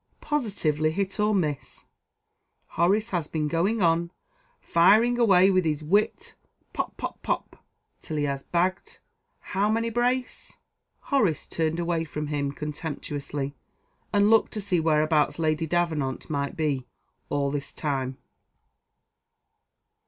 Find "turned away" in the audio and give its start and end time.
11.45-12.03